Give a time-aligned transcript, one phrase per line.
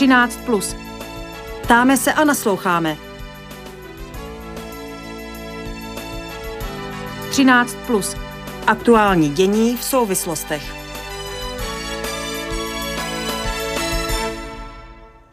[0.00, 0.76] 13 plus.
[1.62, 2.96] Ptáme se a nasloucháme.
[7.30, 8.16] 13 plus.
[8.66, 10.74] Aktuální dění v souvislostech.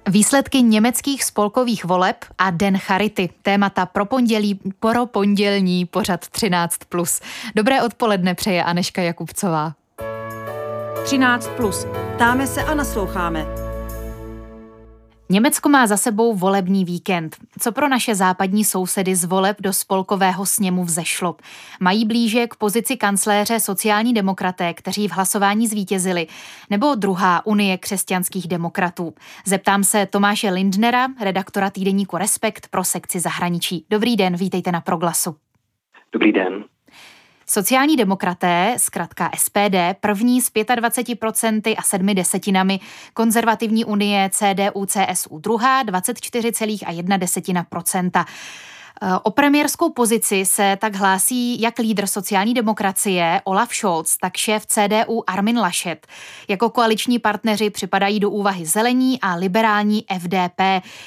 [0.10, 3.30] Výsledky německých spolkových voleb a Den Charity.
[3.42, 6.68] Témata pro pondělí, pro pondělní pořad 13+.
[6.90, 7.22] Plus.
[7.56, 9.74] Dobré odpoledne přeje Aneška Jakubcová.
[11.04, 11.56] 13+.
[11.56, 11.88] Plus.
[12.16, 13.67] Ptáme se a nasloucháme.
[15.30, 17.38] Německo má za sebou volební víkend.
[17.60, 21.36] Co pro naše západní sousedy z voleb do spolkového sněmu vzešlo?
[21.80, 26.28] Mají blíže k pozici kancléře sociální demokraté, kteří v hlasování zvítězili,
[26.70, 29.14] nebo druhá Unie křesťanských demokratů?
[29.46, 33.86] Zeptám se Tomáše Lindnera, redaktora týdeníku Respekt pro sekci zahraničí.
[33.90, 35.36] Dobrý den, vítejte na Proglasu.
[36.12, 36.64] Dobrý den.
[37.50, 42.80] Sociální demokraté, zkrátka SPD, první s 25% a 7 desetinami,
[43.14, 48.26] konzervativní unie CDU CSU druhá 24,1%.
[49.02, 54.66] Eh, o premiérskou pozici se tak hlásí jak lídr sociální demokracie Olaf Scholz, tak šéf
[54.66, 56.08] CDU Armin Laschet.
[56.48, 60.62] Jako koaliční partneři připadají do úvahy zelení a liberální FDP.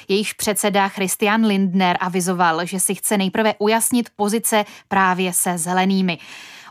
[0.07, 6.17] Jejich předseda Christian Lindner avizoval, že si chce nejprve ujasnit pozice právě se zelenými.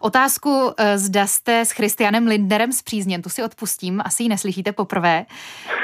[0.03, 5.25] Otázku, eh, zda jste s Christianem Lindnerem zpřízněn, tu si odpustím, asi ji neslyšíte poprvé.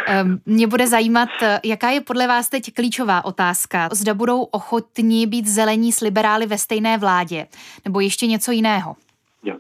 [0.07, 3.89] Ehm, mě bude zajímat, eh, jaká je podle vás teď klíčová otázka.
[3.93, 7.47] Zda budou ochotní být zelení s liberály ve stejné vládě,
[7.85, 8.97] nebo ještě něco jiného?
[9.45, 9.57] Jo.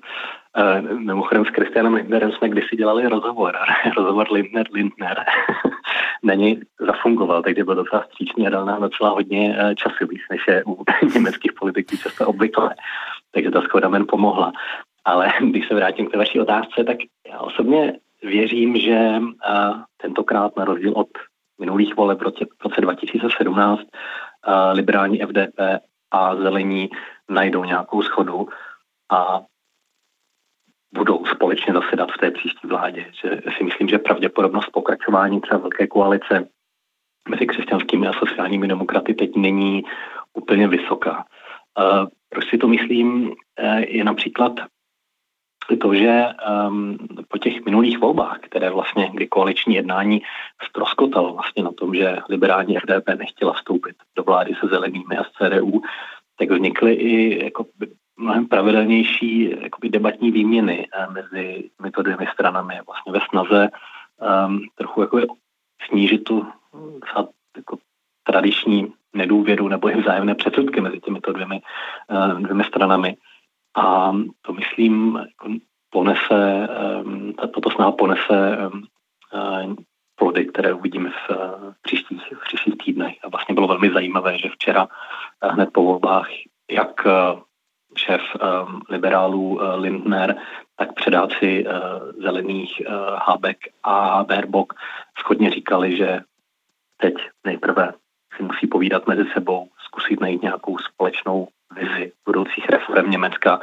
[0.59, 3.55] Uh, mimochodem s Kristianem Lindnerem jsme kdysi dělali rozhovor.
[3.97, 5.25] rozhovor Lindner, Lindner.
[6.34, 10.65] Něj zafungoval, takže byl docela stříčný a dal nám docela hodně času, víc než je
[10.67, 10.84] u
[11.15, 12.75] německých politiků často obvykle
[13.37, 14.53] takže ta schoda men pomohla.
[15.05, 16.97] Ale když se vrátím k vaší otázce, tak
[17.31, 21.09] já osobně věřím, že uh, tentokrát na rozdíl od
[21.61, 23.87] minulých voleb v roce, v roce 2017 uh,
[24.72, 25.61] liberální FDP
[26.11, 26.91] a zelení
[27.28, 28.49] najdou nějakou schodu
[29.12, 29.41] a
[30.94, 33.06] budou společně zasedat v té příští vládě.
[33.22, 36.49] Že si myslím, že pravděpodobnost pokračování třeba velké koalice
[37.28, 39.84] mezi křesťanskými a sociálními demokraty teď není
[40.34, 41.25] úplně vysoká.
[42.37, 44.53] Proč si to myslím, eh, je například
[45.81, 46.25] to, že
[46.69, 46.99] um,
[47.29, 50.23] po těch minulých volbách, které vlastně, kdy koaliční jednání
[50.69, 55.33] ztroskotalo vlastně na tom, že liberální RDP nechtěla vstoupit do vlády se zelenými a s
[55.33, 55.81] CDU,
[56.39, 57.67] tak vznikly i jako
[58.17, 63.69] mnohem pravidelnější jakoby debatní výměny eh, mezi těmito dvěmi stranami vlastně ve snaze
[64.49, 65.27] um, trochu jako
[65.89, 66.47] snížit tu
[67.57, 67.79] jako
[68.25, 71.60] tradiční nedůvěru nebo i vzájemné předsudky mezi těmito dvěmi,
[72.10, 73.16] eh, dvěmi stranami.
[73.77, 74.12] A
[74.43, 75.49] to myslím, jako
[75.91, 78.59] ponese, eh, tato snaha ponese
[79.34, 79.75] eh,
[80.19, 81.37] plody, které uvidíme v
[81.82, 83.16] příštích, v příštích týdnech.
[83.22, 84.88] A vlastně bylo velmi zajímavé, že včera
[85.43, 86.28] hned po volbách,
[86.71, 87.06] jak
[87.97, 88.22] šéf
[88.88, 90.37] liberálů Lindner,
[90.76, 91.66] tak předáci
[92.22, 92.82] zelených
[93.26, 94.72] Habeck a Baerbock
[95.19, 96.21] schodně říkali, že
[96.97, 97.93] teď nejprve
[98.37, 103.61] si musí povídat mezi sebou, zkusit najít nějakou společnou vizi budoucích reform Německa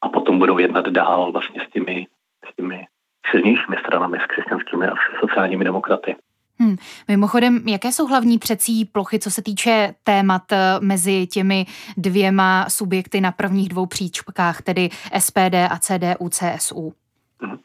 [0.00, 2.06] a potom budou jednat dál vlastně s těmi,
[2.52, 2.86] s těmi
[3.30, 6.16] silnějšími stranami, s křesťanskými a sociálními demokraty.
[6.58, 6.76] Hmm.
[7.08, 11.66] Mimochodem, jaké jsou hlavní přecí plochy, co se týče témat eh, mezi těmi
[11.96, 14.88] dvěma subjekty na prvních dvou příčkách, tedy
[15.18, 16.92] SPD a CDU, CSU?
[17.40, 17.58] Hmm.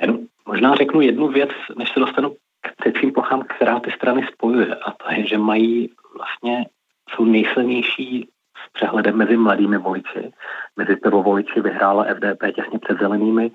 [0.00, 2.36] Jenom možná řeknu jednu věc, než se dostanu
[2.72, 4.74] přecím plochám, která ty strany spojuje.
[4.74, 6.66] A to je, že mají vlastně,
[7.10, 8.28] jsou nejsilnější
[8.66, 10.32] s přehledem mezi mladými voliči.
[10.76, 13.50] Mezi prvovoliči vyhrála FDP těsně před zelenými,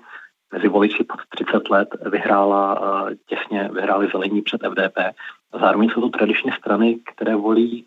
[0.52, 4.98] mezi voliči pod 30 let vyhrála eh, těsně vyhráli zelení před FDP.
[5.52, 7.86] A zároveň jsou to tradičně strany, které volí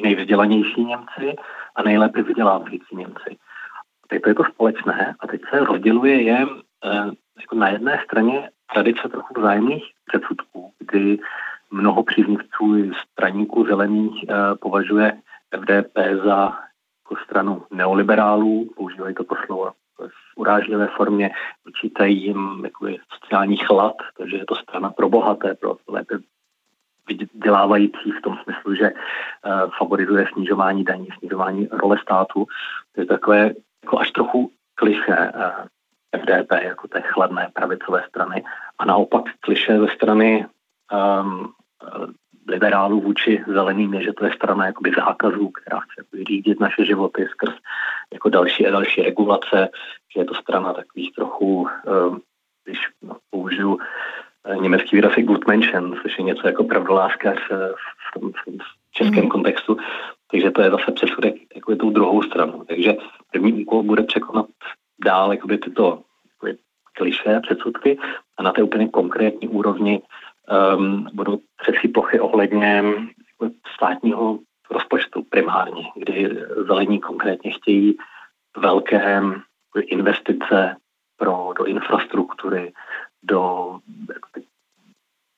[0.00, 1.36] nejvzdělanější Němci
[1.76, 3.36] a nejlépe vydělávající Němci.
[4.08, 6.46] Teď to je to společné a teď se rozděluje je
[6.84, 11.18] eh, jako na jedné straně tradice trochu vzájemných předsudků, kdy
[11.70, 15.12] mnoho příznivců straníků zelených eh, považuje
[15.56, 16.58] FDP za
[17.04, 21.30] jako stranu neoliberálů, používají toto slovo v urážlivé formě,
[21.66, 26.18] vyčítají jim jako sociální chlad, takže je to strana pro bohaté, pro lépe
[27.08, 32.46] vydělávající v tom smyslu, že uh, favorizuje snižování daní, snižování role státu.
[32.94, 33.50] To je takové
[33.84, 35.32] jako až trochu kliše.
[35.34, 35.66] Uh,
[36.16, 38.44] FDP jako té chladné pravicové strany
[38.78, 40.46] a naopak kliše ze strany
[41.22, 41.52] um,
[42.48, 47.26] liberálů vůči zeleným je, že to je strana jakoby zákazů, která chce řídit naše životy
[47.30, 47.54] skrz
[48.12, 49.68] jako další a další regulace,
[50.14, 51.68] že je to strana takových trochu,
[52.08, 52.20] um,
[52.64, 53.78] když no, použiju
[54.60, 57.38] německý výraz je Gutmenschen, což je něco jako pravdoláskař
[58.08, 59.28] v tom, v českém mm.
[59.28, 59.76] kontextu.
[60.30, 62.64] Takže to je zase přesudek jako je tou druhou stranu.
[62.68, 62.96] Takže
[63.32, 64.46] první úkol bude překonat
[65.04, 66.02] dál jakoby tyto
[66.32, 66.58] jakoby,
[66.92, 67.98] kliše, předsudky
[68.36, 70.02] a na té úplně konkrétní úrovni
[70.76, 72.84] um, budou třecí plochy ohledně
[73.32, 74.38] jako, státního
[74.70, 76.36] rozpočtu primárně, kdy
[76.66, 77.96] zelení konkrétně chtějí
[78.56, 79.22] velké
[79.80, 80.76] investice
[81.16, 82.72] pro, do infrastruktury,
[83.22, 83.74] do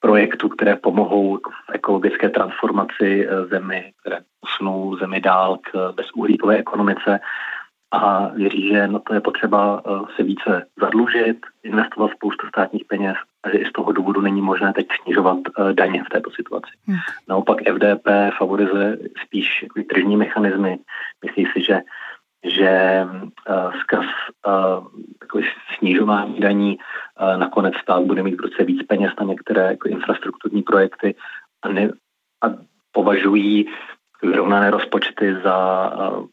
[0.01, 7.21] projektů, které pomohou v ekologické transformaci eh, zemi, které posunou zemi dál k bezuhlíkové ekonomice
[7.91, 13.17] a věří, že na to je potřeba eh, se více zadlužit, investovat spoustu státních peněz
[13.43, 16.71] a že i z toho důvodu není možné teď snižovat eh, daně v této situaci.
[16.87, 16.99] Hmm.
[17.29, 18.09] Naopak FDP
[18.39, 20.79] favorizuje spíš tržní mechanismy.
[21.25, 21.81] Myslí si, že
[22.45, 23.07] že
[23.49, 24.07] uh, skrz
[24.47, 25.43] uh,
[25.79, 30.63] snižování daní uh, nakonec stát bude mít v ruce víc peněz na některé jako infrastrukturní
[30.63, 31.15] projekty
[31.63, 31.89] a, ne,
[32.43, 32.47] a
[32.93, 33.69] považují
[34.23, 36.27] vyrovnané rozpočty za uh,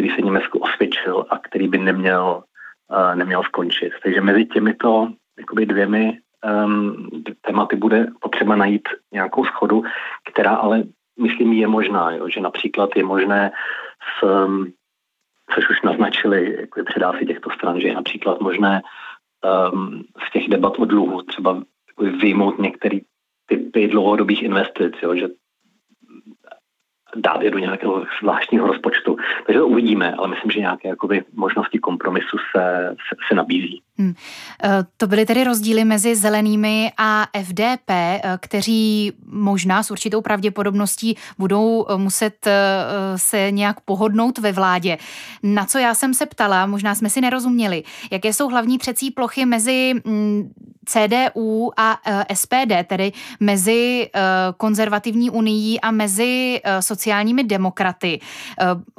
[0.00, 2.42] který se Německu osvědčil a který by neměl,
[2.90, 3.92] uh, neměl skončit.
[4.02, 5.08] Takže mezi těmito
[5.38, 6.18] jakoby dvěmi
[6.64, 7.08] um,
[7.40, 9.82] tématy bude potřeba najít nějakou schodu,
[10.32, 10.82] která ale
[11.20, 12.28] myslím je možná, jo?
[12.28, 13.52] že například je možné
[14.00, 14.72] s, um,
[15.54, 18.82] což už naznačili jako předáci těchto stran, že je například možné
[19.72, 21.62] um, z těch debat o dluhu třeba
[21.98, 22.98] vyjmout některé
[23.46, 25.14] typy dlouhodobých investic, jo?
[25.14, 25.28] že
[27.16, 29.16] dát je do nějakého zvláštního rozpočtu.
[29.46, 33.82] Takže to uvidíme, ale myslím, že nějaké jakoby, možnosti kompromisu se, se, se nabízí.
[34.00, 34.14] Hmm.
[34.96, 41.86] To byly tedy rozdíly mezi zelenými a FDP, e, kteří možná s určitou pravděpodobností budou
[41.88, 42.48] e, muset
[43.16, 44.98] se nějak pohodnout ve vládě.
[45.42, 49.46] Na co já jsem se ptala, možná jsme si nerozuměli, jaké jsou hlavní třecí plochy
[49.46, 50.52] mezi mm,
[50.84, 52.00] CDU a
[52.34, 54.10] SPD, tedy mezi
[54.56, 58.20] konzervativní unii a mezi sociálními demokraty.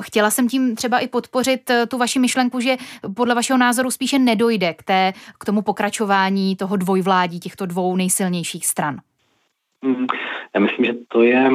[0.02, 2.78] Chtěla jsem tím třeba i podpořit tu vaši myšlenku, že
[3.16, 8.68] podle vašeho názoru spíše nedojde k té, k tomu pokračování toho dvojvládí těchto dvou nejsilnějších
[8.68, 8.98] stran?
[9.84, 10.08] Hmm,
[10.56, 11.52] já myslím, že to je,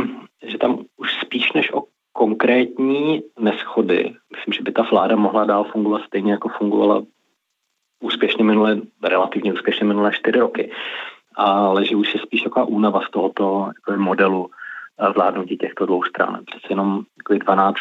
[0.46, 5.64] že tam už spíš než o konkrétní neschody, myslím, že by ta vláda mohla dál
[5.64, 7.02] fungovat stejně, jako fungovala
[8.00, 10.70] úspěšně minulé, relativně úspěšně minulé čtyři roky.
[11.34, 16.02] Ale že už je spíš taková únava z tohoto jako modelu eh, vládnutí těchto dvou
[16.02, 16.40] stran.
[16.46, 17.04] Přece jenom
[17.44, 17.76] 12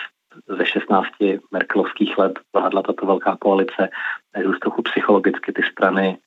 [0.58, 1.08] ze 16
[1.52, 3.90] merkelovských let vládla tato velká koalice,
[4.32, 6.18] takže už trochu psychologicky ty strany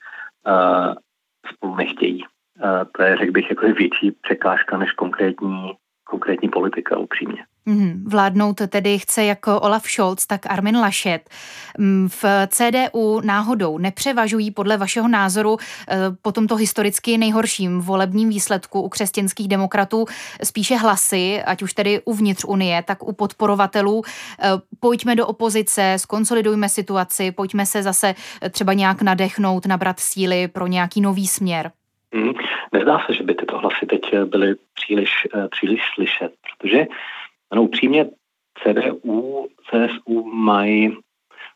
[0.46, 0.94] uh,
[1.54, 2.24] spolu nechtějí.
[2.24, 5.72] Uh, to je, řekl bych, jako větší překážka než konkrétní,
[6.04, 7.44] konkrétní politika, upřímně.
[7.68, 11.30] Mm, vládnout tedy chce jako Olaf Scholz, tak Armin Laschet.
[11.78, 15.56] Mm, v CDU náhodou nepřevažují podle vašeho názoru
[15.88, 20.04] eh, po tomto historicky nejhorším volebním výsledku u křesťanských demokratů
[20.44, 24.02] spíše hlasy, ať už tedy uvnitř Unie, tak u podporovatelů.
[24.40, 24.48] Eh,
[24.80, 28.14] pojďme do opozice, skonsolidujme situaci, pojďme se zase
[28.50, 31.70] třeba nějak nadechnout, nabrat síly pro nějaký nový směr.
[32.14, 32.32] Hmm.
[32.72, 36.86] Nezdá se, že by tyto hlasy teď byly příliš, eh, příliš slyšet, protože
[37.50, 38.10] ano, upřímně
[38.62, 40.96] CDU, CSU mají,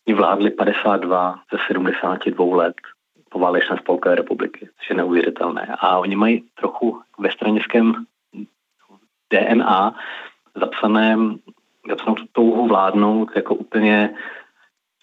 [0.08, 2.74] oni vládli 52 ze 72 let
[3.30, 5.76] po válečné spolkové republiky, což je neuvěřitelné.
[5.78, 7.94] A oni mají trochu ve stranickém
[9.32, 9.94] DNA
[10.54, 11.16] zapsané,
[11.88, 14.14] zapsanou tu touhu vládnout jako úplně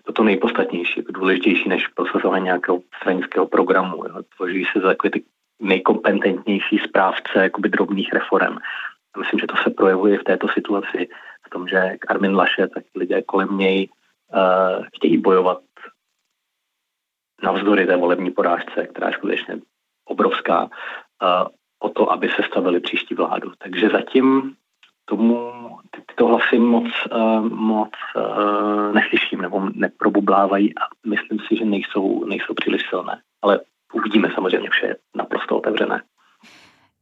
[0.06, 4.06] to, to nejpodstatnější, jako důležitější než prosazování nějakého stranického programu.
[4.08, 4.24] Jo.
[4.36, 5.24] Tvoří se za jako ty
[5.60, 8.58] nejkompetentnější správce jakoby drobných reform.
[9.18, 11.10] Myslím, že to se projevuje v této situaci
[11.46, 15.62] v tom, že Armin Laše, tak lidé kolem něj uh, chtějí bojovat
[17.44, 19.60] navzdory té volební porážce, která je skutečně
[20.06, 20.70] obrovská, uh,
[21.80, 23.52] o to, aby se stavili příští vládu.
[23.58, 24.56] Takže zatím
[25.06, 25.52] tomu
[25.92, 32.26] ty, tyto hlasy moc, uh, moc uh, neslyším nebo neprobublávají a myslím si, že nejsou,
[32.26, 33.22] nejsou příliš silné.
[33.42, 33.60] Ale
[33.94, 36.02] uvidíme samozřejmě, vše je naprosto otevřené.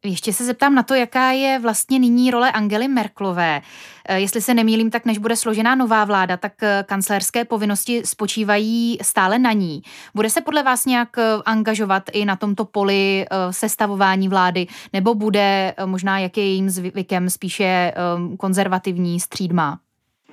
[0.06, 3.62] Ještě se zeptám na to, jaká je vlastně nyní role Angely Merklové.
[4.08, 8.98] Eh, jestli se nemýlím, tak než bude složená nová vláda, tak eh, kancelérské povinnosti spočívají
[9.02, 9.82] stále na ní.
[10.16, 15.74] Bude se podle vás nějak eh, angažovat i na tomto poli sestavování vlády, nebo bude
[15.86, 17.94] možná, jak je jejím zvykem, spíše
[18.40, 19.80] konzervativní střídma?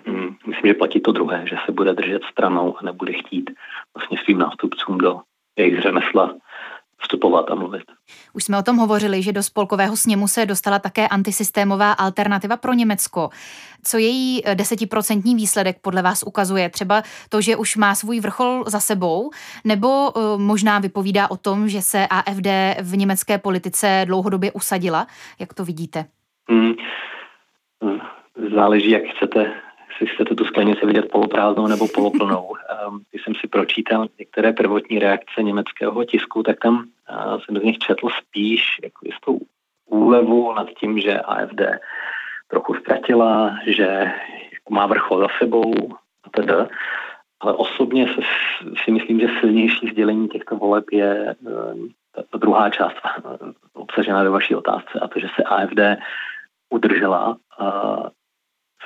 [0.06, 3.50] Hmm, myslím, že platí to druhé, že se bude držet stranou a nebude chtít
[3.94, 5.20] vlastně svým nástupcům do
[5.56, 6.34] jejich řemesla
[7.04, 7.82] vstupovat a mluvit.
[8.32, 12.72] Už jsme o tom hovořili, že do spolkového sněmu se dostala také antisystémová alternativa pro
[12.72, 13.30] Německo.
[13.82, 16.70] Co její desetiprocentní výsledek podle vás ukazuje?
[16.70, 19.30] Třeba to, že už má svůj vrchol za sebou,
[19.64, 22.46] nebo možná vypovídá o tom, že se AFD
[22.80, 25.06] v německé politice dlouhodobě usadila?
[25.38, 26.04] Jak to vidíte?
[26.50, 26.74] Hmm.
[28.54, 29.52] Záleží, jak chcete
[30.04, 32.54] jestli chcete tu sklenici vidět poloprázdnou nebo poloplnou.
[32.70, 37.62] Ehm, když jsem si pročítal některé prvotní reakce německého tisku, tak tam eh, jsem z
[37.62, 39.38] nich četl spíš jako jistou
[39.86, 41.60] úlevu nad tím, že AFD
[42.48, 44.12] trochu ztratila, že
[44.70, 45.74] má vrchol za sebou
[46.24, 46.68] a teda.
[47.40, 48.20] Ale osobně se,
[48.84, 51.88] si myslím, že silnější sdělení těchto voleb je ehm,
[52.30, 53.20] ta druhá část eh,
[53.72, 56.00] obsažená ve vaší otázce a to, že se AFD
[56.70, 57.36] udržela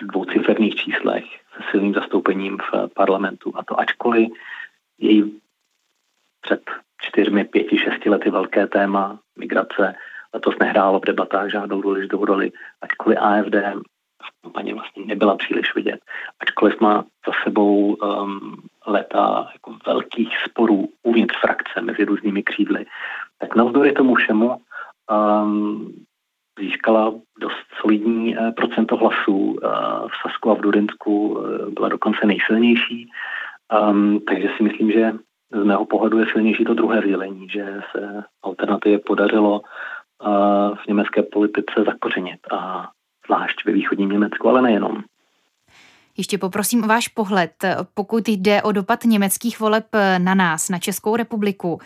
[0.02, 1.24] v dvouciferných číslech
[1.56, 3.52] se silným zastoupením v parlamentu.
[3.54, 4.28] A to ačkoliv
[4.98, 5.40] její
[6.40, 9.94] před čtyřmi, pěti, šesti lety velké téma migrace
[10.34, 13.54] letos nehrálo v debatách žádnou důležitou roli, ačkoliv AFD
[14.42, 16.00] kampaně vlastně nebyla příliš vidět,
[16.40, 22.86] ačkoliv má za sebou um, leta jako velkých sporů uvnitř frakce mezi různými křídly,
[23.38, 24.56] tak navzdory tomu všemu
[25.10, 25.94] um,
[26.58, 29.56] získala dost solidní eh, procento hlasů.
[29.62, 29.68] Eh,
[30.08, 33.10] v Sasku a v Durinsku eh, byla dokonce nejsilnější.
[33.90, 35.12] Um, takže si myslím, že
[35.52, 39.60] z mého pohledu je silnější to druhé sdělení, že se alternativě podařilo
[40.74, 42.88] v německé politice zakořenit a
[43.26, 45.04] zvlášť ve východním Německu, ale nejenom.
[46.18, 49.86] Ještě poprosím o váš pohled, pokud jde o dopad německých voleb
[50.18, 51.80] na nás, na Českou republiku.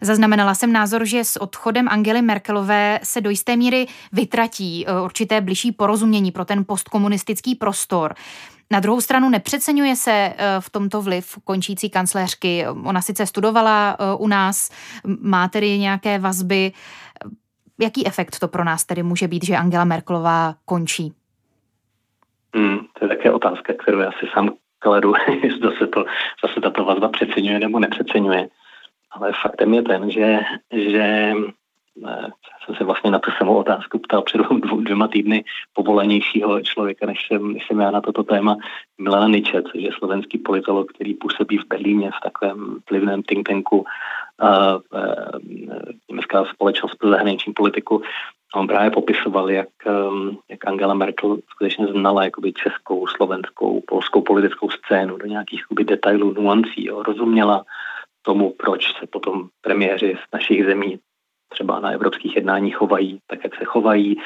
[0.00, 5.40] Zaznamenala jsem názor, že s odchodem Angely Merkelové se do jisté míry vytratí eh, určité
[5.40, 8.14] bližší porozumění pro ten postkomunistický prostor.
[8.70, 12.66] Na druhou stranu nepřeceňuje se eh, v tomto vliv končící kancléřky.
[12.84, 14.70] Ona sice studovala eh, u nás,
[15.20, 16.72] má tedy nějaké vazby.
[17.80, 21.12] Jaký efekt to pro nás tedy může být, že Angela Merkelová končí?
[22.54, 25.12] Hmm, to je také otázka, kterou já si sám kladu,
[25.56, 26.04] zda se, to,
[26.46, 28.48] zase tato vazba přeceňuje nebo nepřeceňuje.
[29.10, 30.40] Ale faktem je ten, že,
[30.72, 31.32] že
[31.96, 32.32] ne,
[32.64, 37.26] jsem se vlastně na tu samou otázku ptal před dvou, dvěma týdny povolenějšího člověka, než
[37.26, 38.56] jsem, než jsem já na toto téma,
[38.98, 43.78] Milana Niče, což je slovenský politolog, který působí v Berlíně v takovém vlivném think tanku
[43.78, 43.86] uh,
[44.92, 48.02] uh, německá společnost pro zahraniční politiku
[48.54, 54.22] a on právě popisoval, jak, um, jak Angela Merkel skutečně znala jakoby českou, slovenskou, polskou
[54.22, 56.84] politickou scénu do nějakých jakoby, detailů, nuancí.
[56.86, 57.02] Jo.
[57.02, 57.64] Rozuměla
[58.22, 60.98] tomu, proč se potom premiéři z našich zemí
[61.48, 64.22] třeba na evropských jednáních chovají tak, jak se chovají, uh,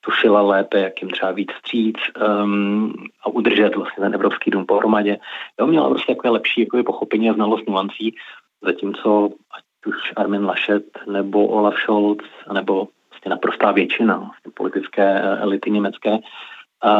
[0.00, 1.96] tušila lépe, jak jim třeba víc vstříc
[2.42, 2.92] um,
[3.24, 5.18] a udržet vlastně ten Evropský dům pohromadě.
[5.60, 8.14] Jo, měla prostě takové lepší jakoby, pochopení a znalost nuancí,
[8.62, 15.70] zatímco ať už Armin Laschet nebo Olaf Scholz, nebo vlastně naprostá většina vlastně politické elity
[15.70, 16.18] německé,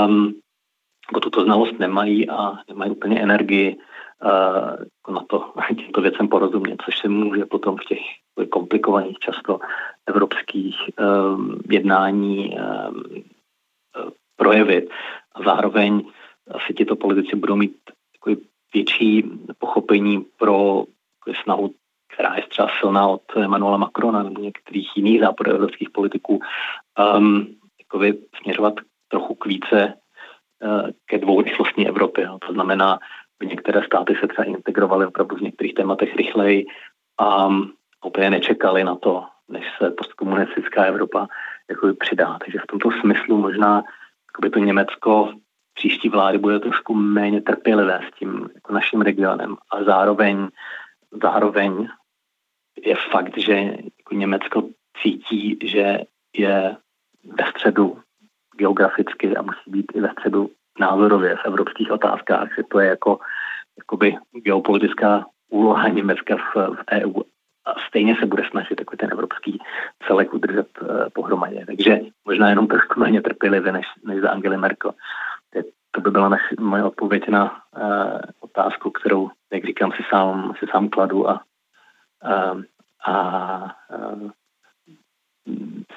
[0.07, 0.35] um,
[1.11, 6.99] jako tuto znalost nemají a nemají úplně energii uh, na to těmto věcem porozumět, což
[6.99, 8.01] se může potom v těch
[8.51, 9.61] komplikovaných často
[10.07, 13.25] evropských um, jednání um,
[14.37, 14.91] projevit.
[15.35, 16.03] A zároveň
[16.51, 17.77] asi tito politici budou mít
[18.75, 19.25] větší
[19.59, 20.85] pochopení pro
[21.43, 21.75] snahu
[22.53, 26.41] třeba silná od Emanuela Macrona nebo některých jiných západoevropských politiků,
[27.17, 27.47] um,
[27.81, 28.75] jakoby směřovat
[29.09, 29.95] trochu k více
[30.65, 32.27] uh, ke dvourychlostní Evropě.
[32.27, 32.39] No.
[32.47, 32.99] To znamená,
[33.43, 36.67] některé státy se třeba integrovaly opravdu v některých tématech rychleji
[37.19, 37.73] a um,
[38.07, 41.27] úplně nečekali na to, než se postkomunistická Evropa
[41.71, 42.39] jakoby přidá.
[42.45, 43.83] Takže v tomto smyslu možná
[44.31, 45.33] jakoby to Německo
[45.75, 50.49] příští vlády bude trošku méně trpělivé s tím jako naším regionem a zároveň
[51.23, 51.89] zároveň
[52.77, 53.53] je fakt, že
[53.99, 54.69] jako Německo
[55.03, 55.99] cítí, že
[56.37, 56.77] je
[57.25, 57.99] ve středu
[58.57, 60.51] geograficky a musí být i ve středu
[60.81, 63.19] názorově v evropských otázkách, že to je jako
[63.79, 67.21] jakoby geopolitická úloha Německa v, v EU
[67.65, 69.59] a stejně se bude snažit takový ten evropský
[70.07, 71.67] celek udržet uh, pohromadě.
[71.67, 74.95] Takže možná jenom trošku méně trpělivě než, než za Angely Merkel.
[75.95, 80.67] To by byla naš, moje odpověď na uh, otázku, kterou, jak říkám, si sám, si
[80.71, 81.41] sám kladu a
[82.23, 82.67] um,
[83.07, 84.17] uh, uh,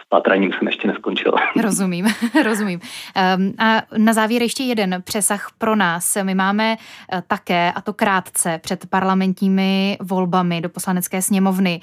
[0.01, 1.33] s patraním jsem ještě neskončil.
[1.61, 2.05] Rozumím,
[2.43, 2.79] rozumím.
[3.15, 6.17] Ehm, a na závěr ještě jeden přesah pro nás.
[6.23, 6.75] My máme
[7.11, 11.81] eh, také, a to krátce, před parlamentními volbami do poslanecké sněmovny.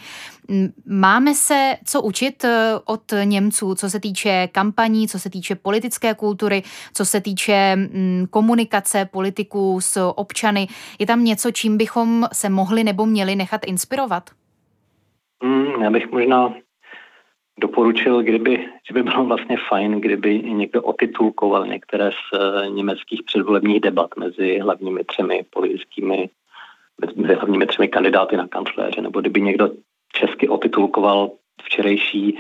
[0.87, 6.15] Máme se co učit eh, od Němců, co se týče kampaní, co se týče politické
[6.15, 6.63] kultury,
[6.95, 7.77] co se týče
[8.31, 10.69] komunikace politiků s občany.
[10.99, 14.31] Je tam něco, čím bychom se mohli nebo měli nechat inspirovat?
[15.45, 16.55] Mm, já bych možná
[17.61, 23.81] doporučil, kdyby, že by bylo vlastně fajn, kdyby někdo otitulkoval některé z eh, německých předvolebních
[23.81, 26.31] debat mezi hlavními třemi politickými,
[27.17, 29.71] mezi hlavními třemi kandidáty na kancléře, nebo kdyby někdo
[30.13, 31.31] česky otitulkoval
[31.63, 32.39] včerejší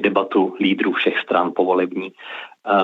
[0.00, 2.12] debatu lídrů všech stran povolební,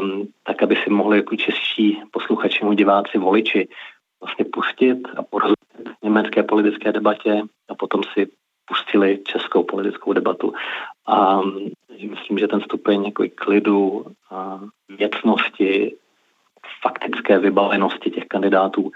[0.00, 3.68] um, tak aby si mohli jako čeští posluchači, diváci, voliči
[4.20, 5.54] vlastně pustit a porozumět
[6.02, 8.26] německé politické debatě a potom si
[8.64, 10.52] pustili českou politickou debatu.
[11.06, 11.40] A
[12.10, 15.96] myslím, že ten stupeň jako klidu, a věcnosti,
[16.82, 18.90] faktické vybavenosti těch kandidátů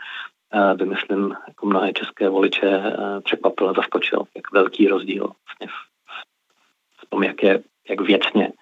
[0.52, 5.66] eh, by, myslím, jako mnohé české voliče eh, překvapil a zaskočil, jak velký rozdíl vlastně
[5.66, 5.78] v,
[7.02, 8.52] v tom, jak, je, jak věcně,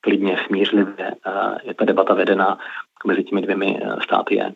[0.00, 2.58] klidně, smířlivě eh, je ta debata vedená
[3.06, 4.52] mezi těmi dvěmi státy je.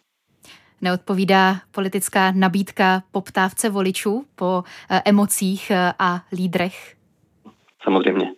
[0.84, 6.96] Neodpovídá politická nabídka poptávce voličů po eh, emocích eh, a lídrech?
[7.82, 8.32] Samozřejmě.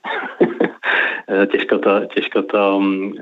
[1.53, 3.13] těžko to, těžko to mm,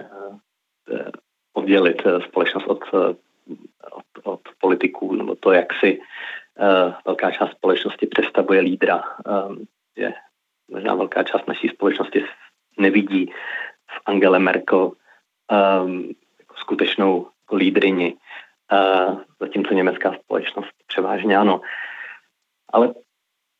[0.93, 1.11] eh,
[1.53, 2.81] oddělit společnost od,
[3.91, 6.01] od, od politiků, nebo to, jak si
[7.07, 9.03] velká část společnosti představuje lídra.
[9.97, 10.15] Je
[10.71, 12.25] možná velká část naší společnosti
[12.79, 13.27] nevidí
[13.91, 14.93] v Angele Merkel
[16.39, 18.17] jako skutečnou lídrini
[19.41, 21.61] zatímco německá společnost převážně ano.
[22.73, 22.95] Ale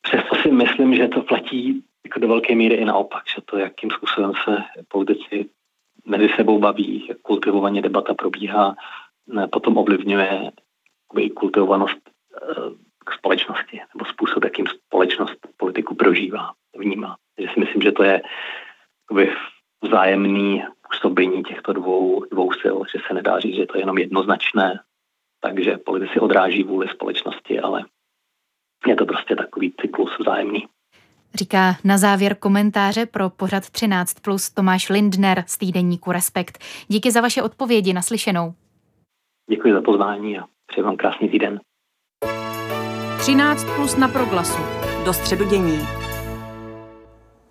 [0.03, 3.91] přesto si myslím, že to platí jako do velké míry i naopak, že to, jakým
[3.91, 4.57] způsobem se
[4.89, 5.51] politici
[6.07, 8.77] mezi sebou baví, jak kultivovaně debata probíhá,
[9.53, 10.51] potom ovlivňuje
[11.19, 11.99] i kultivovanost
[13.05, 17.17] k e, společnosti nebo způsob, jakým společnost politiku prožívá, vnímá.
[17.37, 18.23] Takže si myslím, že to je
[19.85, 24.81] vzájemný působení těchto dvou, dvou sil, že se nedá říct, že to je jenom jednoznačné,
[25.45, 27.85] takže politici odráží vůli společnosti, ale
[28.87, 30.67] je to prostě takový cyklus vzájemný.
[31.35, 36.59] Říká na závěr komentáře pro pořad 13 plus Tomáš Lindner z týdeníku Respekt.
[36.89, 38.55] Díky za vaše odpovědi naslyšenou.
[39.51, 41.61] Děkuji za pozvání a přeji vám krásný týden.
[43.19, 44.63] 13 plus na proglasu.
[45.05, 46.04] Do středu dění.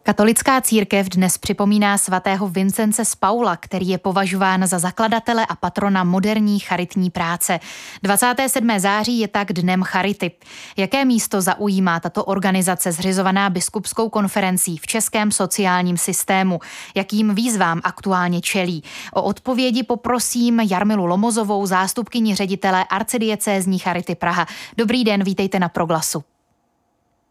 [0.06, 6.04] Katolická církev dnes připomíná svatého Vincence z Paula, který je považován za zakladatele a patrona
[6.04, 7.60] moderní charitní práce.
[8.04, 8.80] 27.
[8.80, 10.32] září je tak dnem charity.
[10.78, 16.60] Jaké místo zaujímá tato organizace zřizovaná biskupskou konferencí v českém sociálním systému?
[16.96, 18.84] Jakým výzvám aktuálně čelí?
[19.14, 24.46] O odpovědi poprosím Jarmilu Lomozovou, zástupkyni ředitele arcidiecézní Charity Praha.
[24.78, 26.24] Dobrý den, vítejte na Proglasu.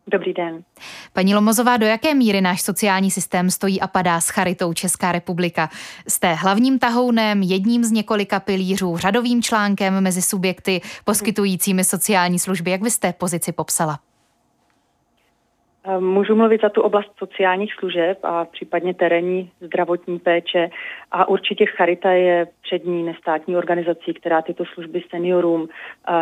[0.07, 0.63] Dobrý den.
[1.13, 5.71] Paní Lomozová, do jaké míry náš sociální systém stojí a padá s charitou Česká republika?
[6.09, 12.71] Jste hlavním tahounem, jedním z několika pilířů, řadovým článkem mezi subjekty poskytujícími sociální služby.
[12.71, 13.99] Jak byste pozici popsala?
[15.85, 20.71] Ehm, můžu mluvit za tu oblast sociálních služeb a případně terénní zdravotní péče
[21.11, 25.69] a určitě Charita je přední nestátní organizací, která tyto služby seniorům,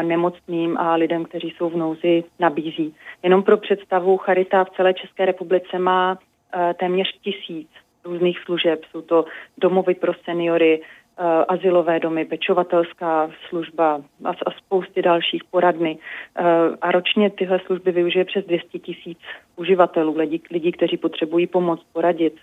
[0.03, 2.95] nemocným a lidem, kteří jsou v nouzi, nabízí.
[3.23, 6.19] Jenom pro představu, Charita v celé České republice má
[6.55, 7.69] e, téměř tisíc
[8.05, 8.81] různých služeb.
[8.91, 9.25] Jsou to
[9.59, 10.81] domovy pro seniory,
[11.21, 15.99] uh, asilové domy, pečovatelská služba a, a spousty dalších poradny.
[16.41, 16.47] Uh,
[16.81, 19.19] a ročně tyhle služby využije přes 200 tisíc
[19.57, 22.35] uživatelů, lidí, lidí, kteří potřebují pomoc, poradit,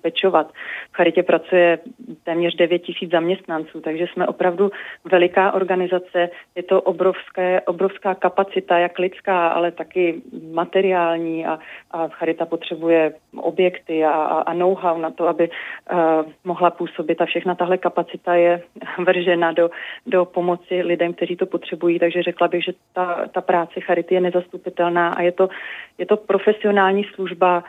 [0.00, 0.52] pečovat.
[0.92, 1.78] V Charitě pracuje
[2.24, 4.70] téměř 9 tisíc zaměstnanců, takže jsme opravdu
[5.04, 6.30] veliká organizace.
[6.54, 11.58] Je to obrovské, obrovská kapacita, jak lidská, ale taky materiální a,
[11.90, 15.98] a Charita potřebuje objekty a, a, know-how na to, aby uh,
[16.44, 18.62] mohla působit a všechna tahle kapacita je
[18.98, 19.70] vržena do,
[20.06, 24.20] do pomoci lidem, kteří to potřebují, takže řekla bych, že ta, ta práce Charity je
[24.20, 25.48] nezastupitelná a je to,
[25.98, 27.64] je to profesionální služba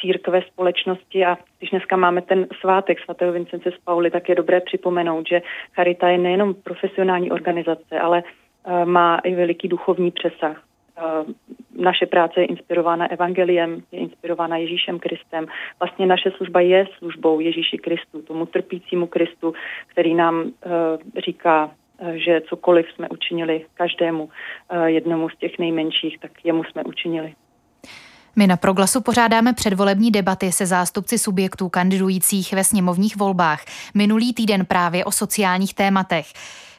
[0.00, 4.60] církve společnosti a když dneska máme ten svátek svatého Vincence z Pauly, tak je dobré
[4.60, 5.42] připomenout, že
[5.74, 10.62] Charita je nejenom profesionální organizace, ale uh, má i veliký duchovní přesah.
[10.96, 11.32] Uh,
[11.82, 15.46] naše práce je inspirována evangeliem, je inspirována Ježíšem Kristem.
[15.80, 19.54] Vlastně naše služba je službou Ježíši Kristu, tomu trpícímu Kristu,
[19.86, 20.50] který nám uh,
[21.18, 21.70] říká,
[22.14, 24.28] že cokoliv jsme učinili každému
[24.86, 27.34] jednomu z těch nejmenších, tak jemu jsme učinili.
[28.38, 33.64] My na Proglasu pořádáme předvolební debaty se zástupci subjektů kandidujících ve sněmovních volbách.
[33.94, 36.26] Minulý týden právě o sociálních tématech.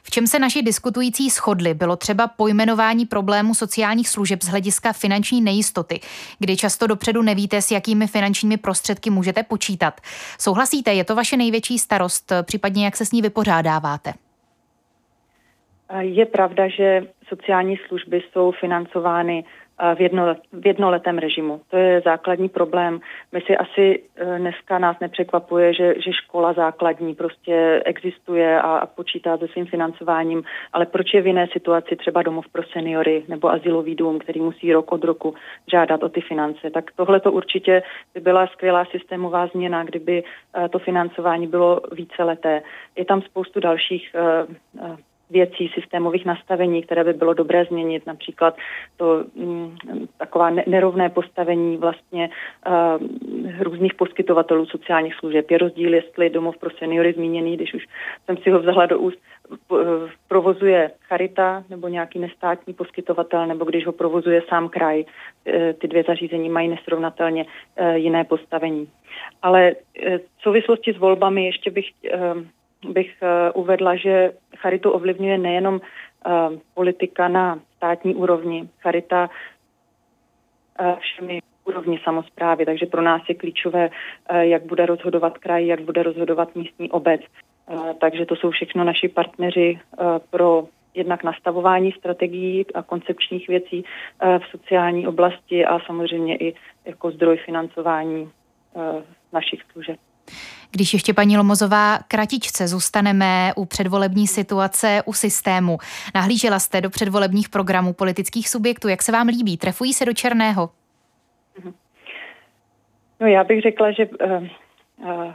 [0.02, 5.40] V čem se naši diskutující shodli, bylo třeba pojmenování problému sociálních služeb z hlediska finanční
[5.40, 6.00] nejistoty,
[6.38, 10.00] kdy často dopředu nevíte, s jakými finančními prostředky můžete počítat.
[10.38, 14.12] Souhlasíte, je to vaše největší starost, případně jak se s ní vypořádáváte?
[15.98, 19.44] Je pravda, že sociální služby jsou financovány
[19.94, 21.60] v, jedno, v jednoletém režimu.
[21.70, 23.00] To je základní problém.
[23.32, 28.86] My si asi e, dneska nás nepřekvapuje, že, že škola základní prostě existuje a, a
[28.86, 33.50] počítá se svým financováním, ale proč je v jiné situaci třeba domov pro seniory nebo
[33.50, 35.34] asilový dům, který musí rok od roku
[35.70, 36.70] žádat o ty finance.
[36.70, 37.82] Tak tohle to určitě
[38.14, 42.62] by byla skvělá systémová změna, kdyby e, to financování bylo víceleté.
[42.96, 44.46] Je tam spoustu dalších e,
[45.30, 48.56] věcí, systémových nastavení, které by bylo dobré změnit, například
[48.96, 49.76] to mm,
[50.18, 52.30] taková nerovné postavení vlastně
[52.66, 55.50] uh, různých poskytovatelů sociálních služeb.
[55.50, 57.86] Je rozdíl, jestli domov pro seniory zmíněný, když už
[58.26, 59.18] jsem si ho vzala do úst,
[60.28, 65.04] provozuje charita nebo nějaký nestátní poskytovatel, nebo když ho provozuje sám kraj.
[65.46, 67.46] E, ty dvě zařízení mají nesrovnatelně
[67.94, 68.88] jiné postavení.
[69.42, 69.72] Ale
[70.38, 71.86] v souvislosti s volbami ještě bych
[72.84, 76.30] bych eh, uvedla, že charitu ovlivňuje nejenom eh,
[76.74, 79.30] politika na státní úrovni, charita
[80.80, 83.90] eh, všemi úrovni samozprávy, takže pro nás je klíčové,
[84.40, 87.20] jak bude rozhodovat kraj, jak bude rozhodovat místní obec.
[88.00, 89.78] Takže to jsou všechno naši partneři
[90.30, 93.84] pro jednak nastavování strategií a koncepčních věcí
[94.38, 98.30] v sociální oblasti a samozřejmě i jako zdroj financování
[99.32, 99.98] našich služeb.
[100.70, 105.78] Když ještě paní Lomozová kratičce zůstaneme u předvolební situace u systému.
[106.14, 108.88] Nahlížela jste do předvolebních programů politických subjektů.
[108.88, 109.56] Jak se vám líbí?
[109.56, 110.70] Trefují se do černého?
[113.20, 114.46] No já bych řekla, že uh,
[114.96, 115.32] uh,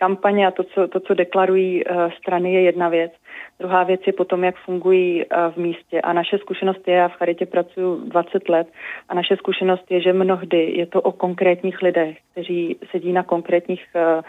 [0.00, 3.12] kampaně a to, co, to, co deklarují uh, strany, je jedna věc.
[3.58, 6.00] Druhá věc je potom, jak fungují uh, v místě.
[6.00, 8.68] A naše zkušenost je, já v Charitě pracuji 20 let,
[9.08, 13.84] a naše zkušenost je, že mnohdy je to o konkrétních lidech, kteří sedí na konkrétních
[13.94, 14.22] uh,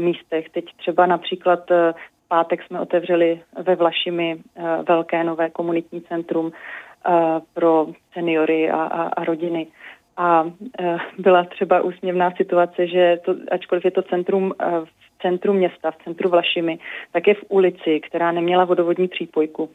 [0.00, 0.48] místech.
[0.50, 1.60] Teď třeba například
[2.28, 4.38] pátek jsme otevřeli ve Vlašimi
[4.88, 6.52] velké nové komunitní centrum
[7.54, 9.66] pro seniory a, a, a rodiny.
[10.16, 10.44] A
[11.18, 16.28] byla třeba úsměvná situace, že to, ačkoliv je to centrum v centru města, v centru
[16.28, 16.78] Vlašimi,
[17.12, 19.70] tak je v ulici, která neměla vodovodní přípojku.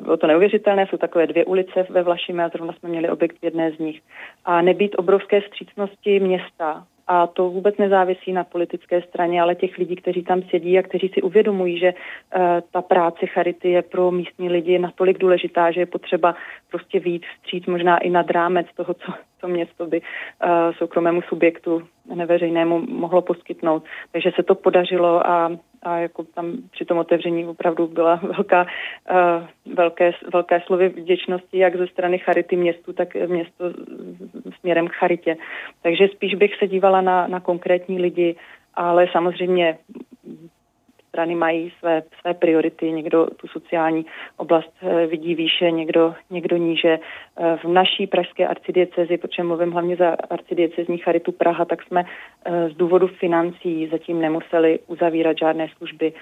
[0.00, 3.44] Bylo to neuvěřitelné, jsou takové dvě ulice ve Vlašimi a zrovna jsme měli objekt v
[3.44, 4.00] jedné z nich.
[4.44, 9.96] A nebýt obrovské střícnosti města, a to vůbec nezávisí na politické straně, ale těch lidí,
[9.96, 14.48] kteří tam sedí a kteří si uvědomují, že uh, ta práce Charity je pro místní
[14.48, 16.34] lidi natolik důležitá, že je potřeba
[16.70, 21.82] prostě víc vstříc možná i nad rámec toho, co, co město by uh, soukromému subjektu
[22.14, 23.84] neveřejnému mohlo poskytnout.
[24.12, 25.52] Takže se to podařilo a,
[25.82, 28.66] a jako tam při tom otevření opravdu byla velká,
[29.10, 33.64] uh, velké, velké slovy vděčnosti jak ze strany Charity městu, tak město
[34.60, 35.36] směrem k Charitě.
[35.82, 38.36] Takže spíš bych se dívala na, na konkrétní lidi,
[38.74, 39.78] ale samozřejmě
[41.10, 46.98] strany mají své, své priority, někdo tu sociální oblast eh, vidí výše, někdo, někdo níže.
[46.98, 52.68] Eh, v naší pražské arcidiecezi, protože mluvím hlavně za arcidiecezní Charitu Praha, tak jsme eh,
[52.70, 56.12] z důvodu financí zatím nemuseli uzavírat žádné služby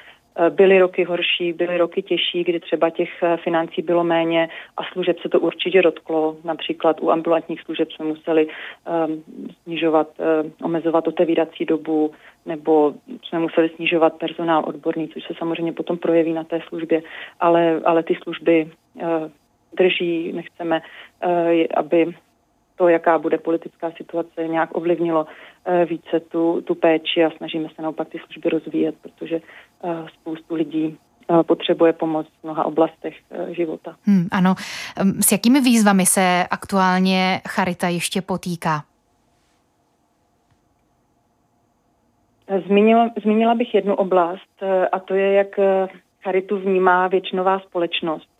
[0.51, 5.18] byly roky horší, byly roky těžší, kdy třeba těch eh, financí bylo méně a služeb
[5.18, 6.37] se to určitě dotklo.
[6.44, 9.22] Například u ambulantních služeb jsme museli um,
[9.62, 12.11] snižovat, um, omezovat otevírací dobu
[12.46, 17.03] nebo jsme museli snižovat personál odborný, což se samozřejmě potom projeví na té službě,
[17.40, 18.70] ale, ale ty služby
[19.72, 20.83] drží, nechceme,
[21.74, 22.14] aby
[22.79, 27.83] to, jaká bude politická situace, nějak ovlivnilo eh, více tu, tu péči a snažíme se
[27.83, 29.40] naopak ty služby rozvíjet, protože eh,
[30.14, 30.98] spoustu lidí
[31.30, 33.16] eh, potřebuje pomoc v mnoha oblastech
[33.50, 33.96] života.
[34.04, 34.54] Hmm, ano.
[35.20, 38.84] S jakými výzvami se aktuálně Charita ještě potýká?
[42.66, 44.62] Zmínila, zmínila bych jednu oblast
[44.92, 45.60] a to je, jak
[46.22, 48.30] Charitu vnímá většinová společnost.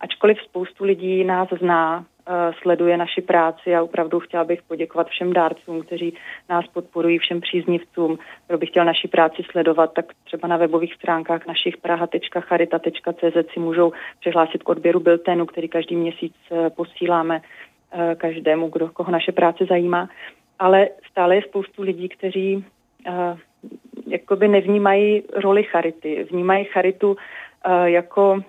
[0.00, 2.15] Ačkoliv spoustu lidí nás zná, Eh,
[2.62, 6.14] sleduje naši práci a opravdu chtěla bych poděkovat všem dárcům, kteří
[6.48, 8.18] nás podporují, všem příznivcům.
[8.46, 13.92] Kdo by chtěl naši práci sledovat, tak třeba na webových stránkách našich praha.charita.cz si můžou
[14.20, 17.42] přihlásit k odběru biltenu, který každý měsíc eh, posíláme
[17.92, 20.08] eh, každému, kdo, koho naše práce zajímá.
[20.58, 22.64] Ale stále je spoustu lidí, kteří
[24.06, 26.26] jakoby nevnímají roli charity.
[26.30, 27.16] Vnímají charitu
[27.84, 28.40] jako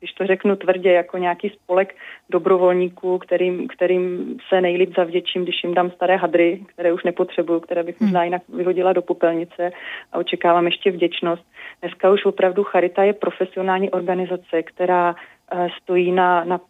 [0.00, 1.96] když to řeknu tvrdě, jako nějaký spolek
[2.30, 7.82] dobrovolníků, kterým, kterým se nejlíp zavděčím, když jim dám staré hadry, které už nepotřebuju, které
[7.82, 8.24] bych možná hmm.
[8.24, 9.70] jinak vyhodila do popelnice
[10.12, 11.42] a očekávám ještě vděčnost.
[11.80, 15.14] Dneska už opravdu Charita je profesionální organizace, která
[15.52, 16.60] eh, stojí na, na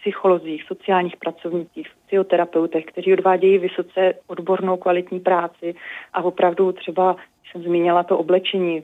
[0.00, 5.74] psycholozích, sociálních pracovnících, socioterapeutech, kteří odvádějí vysoce odbornou kvalitní práci
[6.12, 7.16] a opravdu třeba,
[7.50, 8.82] jsem zmínila to oblečení,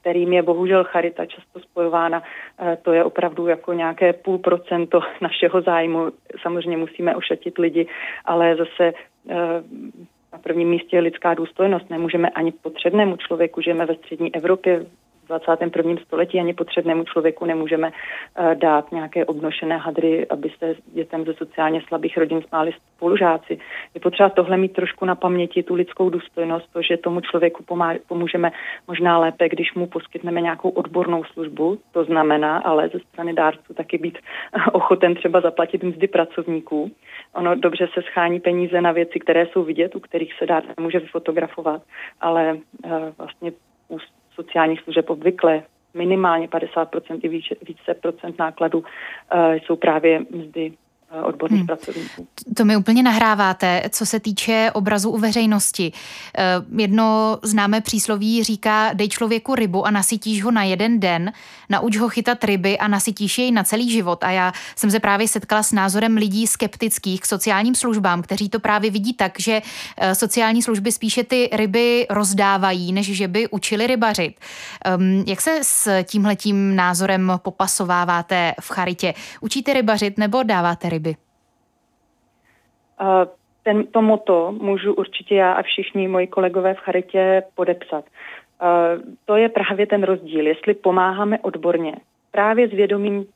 [0.00, 2.22] kterým je bohužel charita často spojována,
[2.58, 6.10] eh, to je opravdu jako nějaké půl procento našeho zájmu.
[6.42, 7.86] Samozřejmě musíme ošatit lidi,
[8.24, 8.92] ale zase
[9.30, 9.34] eh,
[10.32, 11.90] na prvním místě je lidská důstojnost.
[11.90, 14.86] Nemůžeme ani potřebnému člověku, žijeme ve střední Evropě,
[15.30, 15.96] 21.
[16.06, 21.82] století ani potřebnému člověku nemůžeme uh, dát nějaké obnošené hadry, aby se dětem ze sociálně
[21.88, 23.58] slabých rodin smáli spolužáci.
[23.94, 27.64] Je potřeba tohle mít trošku na paměti, tu lidskou důstojnost, to, že tomu člověku
[28.08, 28.52] pomůžeme
[28.88, 31.78] možná lépe, když mu poskytneme nějakou odbornou službu.
[31.92, 34.18] To znamená ale ze strany dárců taky být
[34.72, 36.90] ochoten třeba zaplatit mzdy pracovníků.
[37.34, 40.98] Ono dobře se schání peníze na věci, které jsou vidět, u kterých se dárce může
[40.98, 41.82] vyfotografovat,
[42.20, 43.52] ale uh, vlastně
[44.34, 45.62] sociálních služeb obvykle
[45.94, 48.84] minimálně 50% i více, více procent nákladů uh,
[49.54, 50.89] jsou právě mzdy Eh,
[51.22, 51.66] odborných hmm.
[51.66, 52.26] pracovníků.
[52.56, 55.92] To mi úplně nahráváte, co se týče obrazu u veřejnosti.
[56.38, 56.42] Eh,
[56.76, 61.32] jedno známé přísloví říká, dej člověku rybu a nasytíš ho na jeden den,
[61.68, 64.24] nauč ho chytat ryby a nasytíš jej na celý život.
[64.24, 68.60] A já jsem se právě setkala s názorem lidí skeptických k sociálním službám, kteří to
[68.60, 69.62] právě vidí tak, že
[69.96, 74.40] eh, sociální služby spíše ty ryby rozdávají, než že by učili rybařit.
[74.84, 79.14] Ehm, jak se s tímhletím názorem popasováváte v charitě?
[79.40, 80.99] Učíte rybařit nebo dáváte ryby?
[83.00, 83.30] Ryby?
[83.62, 88.04] Ten, to moto můžu určitě já a všichni moji kolegové v Charitě podepsat.
[89.24, 91.94] To je právě ten rozdíl, jestli pomáháme odborně,
[92.32, 93.26] právě s vědomím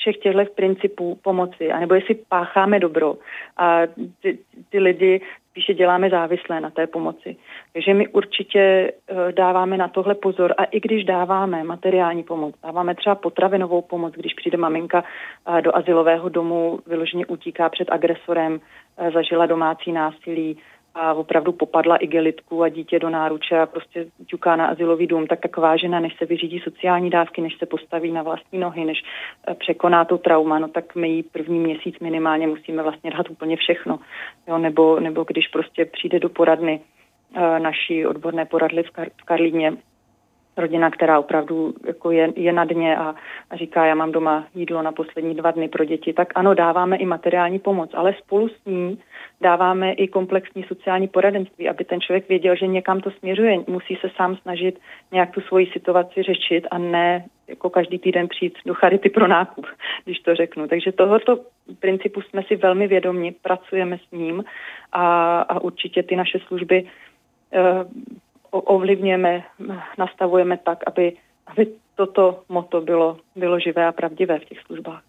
[0.00, 3.14] všech těchto principů pomoci, anebo jestli pácháme dobro
[3.56, 3.80] a
[4.22, 4.38] ty,
[4.70, 7.36] ty lidi spíše děláme závislé na té pomoci.
[7.72, 12.94] Takže my určitě eh, dáváme na tohle pozor a i když dáváme materiální pomoc, dáváme
[12.94, 18.60] třeba potravinovou pomoc, když přijde maminka eh, do asilového domu, vyloženě utíká před agresorem,
[18.98, 20.58] eh, zažila domácí násilí,
[20.94, 25.40] a opravdu popadla igelitku a dítě do náruče a prostě ťuká na asilový dům, tak
[25.40, 29.02] taková žena, než se vyřídí sociální dávky, než se postaví na vlastní nohy, než
[29.48, 33.56] eh, překoná to trauma, no tak my jí první měsíc minimálně musíme vlastně dát úplně
[33.56, 33.98] všechno.
[34.48, 36.80] Jo, nebo, nebo když prostě přijde do poradny
[37.36, 39.72] eh, naší odborné poradly v, Kar- v Karlíně,
[40.60, 43.14] rodina, která opravdu jako je, je na dně a,
[43.50, 46.96] a říká, já mám doma jídlo na poslední dva dny pro děti, tak ano, dáváme
[46.96, 48.98] i materiální pomoc, ale spolu s ní
[49.40, 53.58] dáváme i komplexní sociální poradenství, aby ten člověk věděl, že někam to směřuje.
[53.66, 54.78] Musí se sám snažit
[55.12, 59.66] nějak tu svoji situaci řešit a ne jako každý týden přijít do charity pro nákup,
[60.04, 60.68] když to řeknu.
[60.68, 61.38] Takže tohoto
[61.80, 64.44] principu jsme si velmi vědomi, pracujeme s ním
[64.92, 68.18] a, a určitě ty naše služby uh,
[68.50, 69.44] ovlivňujeme,
[69.98, 75.02] nastavujeme tak, aby, aby toto moto bylo, bylo živé a pravdivé v těch službách.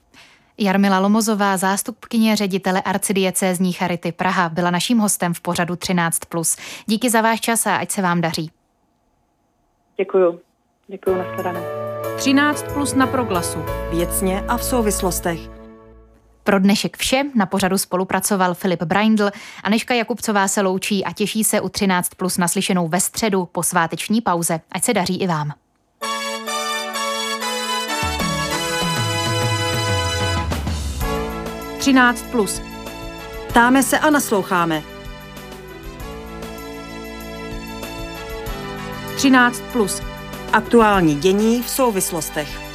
[0.58, 6.60] Jarmila Lomozová, zástupkyně ředitele arcidiecézní Charity Praha, byla naším hostem v pořadu 13+.
[6.86, 8.51] Díky za váš čas a ať se vám daří.
[9.97, 10.39] Děkuju.
[10.88, 11.62] Děkuju, nashledanou.
[12.17, 13.60] 13 plus na proglasu.
[13.91, 15.61] Věcně a v souvislostech.
[16.43, 19.30] Pro dnešek vše na pořadu spolupracoval Filip Braindl.
[19.63, 24.21] Aneška Jakubcová se loučí a těší se u 13 plus naslyšenou ve středu po sváteční
[24.21, 24.60] pauze.
[24.71, 25.54] Ať se daří i vám.
[31.77, 32.25] 13.
[32.32, 32.62] Plus.
[33.47, 34.84] Ptáme se a nasloucháme.
[39.15, 39.62] 13.
[39.73, 40.01] Plus.
[40.54, 42.71] Aktuální dění v souvislostech.